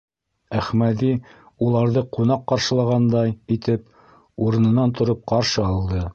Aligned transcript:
Әхмәҙи 0.59 1.09
уларҙы 1.67 2.03
ҡунаҡ 2.17 2.41
ҡаршылағандай 2.53 3.37
итеп, 3.59 3.87
урынынан 4.47 4.99
тороп 5.01 5.25
ҡаршы 5.35 5.67
алды. 5.71 6.05